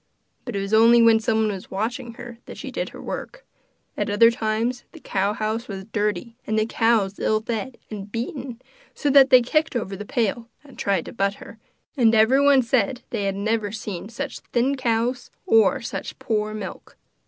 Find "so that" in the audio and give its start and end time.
8.95-9.29